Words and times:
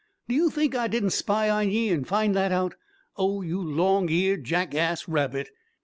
Do 0.27 0.33
you 0.33 0.49
think 0.49 0.73
I 0.75 0.87
didn't 0.87 1.11
spy 1.11 1.47
on 1.47 1.69
ye 1.69 1.89
and 1.89 2.07
find 2.07 2.35
that 2.35 2.51
out? 2.51 2.73
Oh, 3.17 3.43
you 3.43 3.61
long 3.61 4.09
eared 4.09 4.45
jackass 4.45 5.07
rabbit!" 5.07 5.51